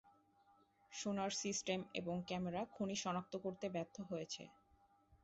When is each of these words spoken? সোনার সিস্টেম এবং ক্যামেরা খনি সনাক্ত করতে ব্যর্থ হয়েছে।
সোনার 0.91 1.31
সিস্টেম 1.41 1.79
এবং 1.93 2.15
ক্যামেরা 2.27 2.61
খনি 2.71 2.95
সনাক্ত 2.95 3.33
করতে 3.37 3.65
ব্যর্থ 3.69 3.95
হয়েছে। 4.09 4.43